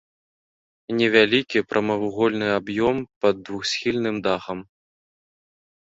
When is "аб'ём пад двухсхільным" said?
2.59-4.15